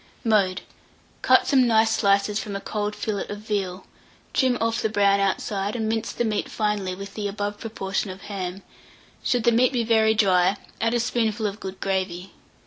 Mode. 0.23 0.61
Cut 1.21 1.45
some 1.45 1.67
nice 1.67 1.91
slices 1.91 2.39
from 2.39 2.55
a 2.55 2.59
cold 2.59 2.95
fillet 2.95 3.27
of 3.27 3.37
veal, 3.37 3.85
trim 4.33 4.57
off 4.59 4.81
the 4.81 4.89
brown 4.89 5.19
outside, 5.19 5.75
and 5.75 5.87
mince 5.87 6.11
the 6.11 6.25
meat 6.25 6.49
finely 6.49 6.95
with 6.95 7.13
the 7.13 7.27
above 7.27 7.59
proportion 7.59 8.09
of 8.09 8.21
ham: 8.21 8.63
should 9.23 9.43
the 9.43 9.51
meat 9.51 9.71
be 9.71 9.83
very 9.83 10.15
dry, 10.15 10.57
add 10.81 10.95
a 10.95 10.99
spoonful 10.99 11.45
of 11.45 11.59
good 11.59 11.79
gravy. 11.79 12.31